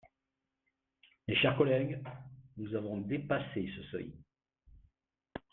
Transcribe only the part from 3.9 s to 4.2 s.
seuil.